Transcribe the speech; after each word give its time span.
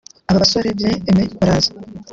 Aba 0.29 0.41
basore 0.43 0.67
Bien-Aimé 0.77 1.23
Baraza 1.37 1.71